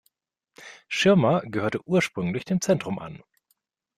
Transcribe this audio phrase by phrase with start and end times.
[0.87, 3.21] Schirmer gehörte ursprünglich dem Zentrum an.